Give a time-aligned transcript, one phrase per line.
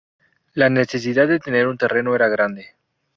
[0.55, 2.73] La necesidad de tener un terreno era grande.